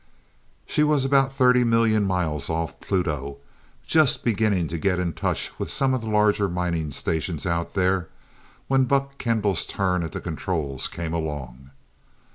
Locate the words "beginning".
4.23-4.67